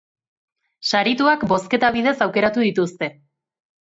Sarituak 0.91 1.43
bozketa 1.51 1.91
bidez 1.97 2.13
aukeratu 2.27 2.65
dituzte. 2.69 3.11